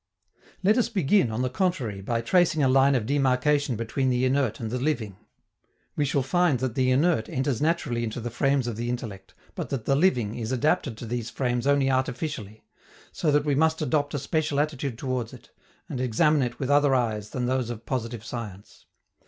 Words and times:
Let 0.63 0.79
us 0.79 0.89
begin, 0.89 1.29
on 1.29 1.43
the 1.43 1.49
contrary, 1.51 2.01
by 2.01 2.21
tracing 2.21 2.63
a 2.63 2.67
line 2.67 2.95
of 2.95 3.05
demarcation 3.05 3.75
between 3.75 4.09
the 4.09 4.25
inert 4.25 4.59
and 4.59 4.71
the 4.71 4.79
living. 4.79 5.15
We 5.95 6.05
shall 6.05 6.23
find 6.23 6.57
that 6.57 6.73
the 6.73 6.89
inert 6.89 7.29
enters 7.29 7.61
naturally 7.61 8.03
into 8.03 8.19
the 8.19 8.31
frames 8.31 8.65
of 8.65 8.77
the 8.77 8.89
intellect, 8.89 9.35
but 9.53 9.69
that 9.69 9.85
the 9.85 9.95
living 9.95 10.33
is 10.39 10.51
adapted 10.51 10.97
to 10.97 11.05
these 11.05 11.29
frames 11.29 11.67
only 11.67 11.91
artificially, 11.91 12.63
so 13.11 13.29
that 13.31 13.45
we 13.45 13.53
must 13.53 13.79
adopt 13.83 14.15
a 14.15 14.17
special 14.17 14.59
attitude 14.59 14.97
towards 14.97 15.33
it 15.33 15.51
and 15.87 16.01
examine 16.01 16.41
it 16.41 16.57
with 16.59 16.71
other 16.71 16.95
eyes 16.95 17.29
than 17.29 17.45
those 17.45 17.69
of 17.69 17.85
positive 17.85 18.25
science. 18.25 18.87